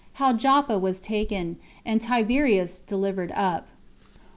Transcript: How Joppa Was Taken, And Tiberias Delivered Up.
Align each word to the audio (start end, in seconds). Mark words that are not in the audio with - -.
How 0.13 0.33
Joppa 0.33 0.79
Was 0.79 0.99
Taken, 0.99 1.57
And 1.85 2.01
Tiberias 2.01 2.79
Delivered 2.79 3.31
Up. 3.33 3.67